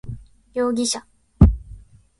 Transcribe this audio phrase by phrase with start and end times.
[0.55, 1.03] 容疑者